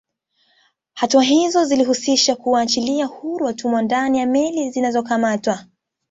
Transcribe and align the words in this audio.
Hatua 0.93 1.25
izo 1.25 1.65
zilihusisha 1.65 2.35
kuwaachilia 2.35 3.05
huru 3.05 3.45
watumwa 3.45 3.81
ndani 3.81 4.19
ya 4.19 4.25
meli 4.25 4.69
zinazokamatwa 4.71 5.65